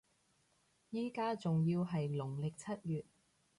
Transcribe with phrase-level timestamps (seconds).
[0.89, 3.05] 依家仲要係農曆七月